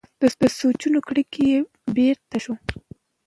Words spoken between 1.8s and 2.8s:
بېرته شوه.